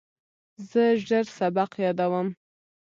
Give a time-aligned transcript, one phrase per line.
[0.69, 2.27] زه ژر سبق یادوم.